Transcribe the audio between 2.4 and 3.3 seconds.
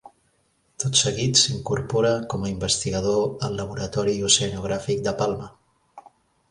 a investigador